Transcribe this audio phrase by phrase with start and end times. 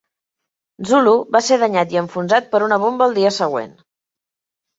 [0.91, 3.79] "Zulu" va ser danyat i enfonsat per una bomba al dia següent.